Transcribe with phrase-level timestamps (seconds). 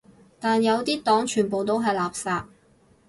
[0.39, 2.45] 但有啲黨全部都係垃圾